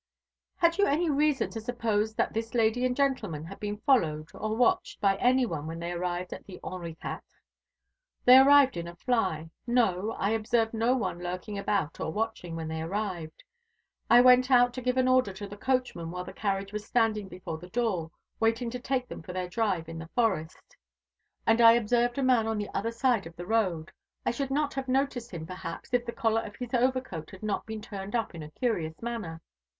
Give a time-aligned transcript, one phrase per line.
[0.55, 4.55] "Had you any reason to suppose that this lady and gentleman had been followed or
[4.55, 7.21] watched, by any one when they arrived at the Henri Quatre?"
[8.25, 9.51] "They arrived in a fly.
[9.67, 13.43] No; I observed no one lurking about or watching when they arrived.
[14.09, 17.27] I went out to give an order to the coachman while the carriage was standing
[17.27, 18.09] before the door,
[18.39, 20.75] waiting to take them for their drive in the forest;
[21.45, 23.91] and I observed a man on the other side of the road.
[24.25, 27.67] I should not have noticed him, perhaps, if the collar of his overcoat had not
[27.67, 29.43] been turned up in a curious manner.